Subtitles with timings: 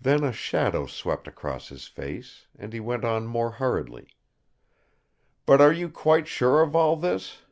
[0.00, 4.08] Then a shadow swept across his face; and he went on more hurriedly.
[5.46, 7.42] "But are you quite sure of all this?"